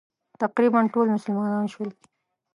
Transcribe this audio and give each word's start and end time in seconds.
تقریباً 0.41 0.79
ټول 0.93 1.07
مسلمانان 1.15 1.65
شول. 1.73 1.89